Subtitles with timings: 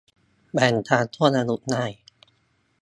[0.53, 1.91] แบ่งตามช่วงอายุง่าย